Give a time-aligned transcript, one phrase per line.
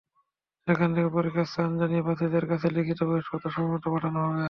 [0.67, 4.39] সেখান থেকে পরীক্ষায় স্থান জানিয়ে প্রার্থীদের কাছে লিখিত প্রবেশপত্র সময়মতো পাঠানো হবে।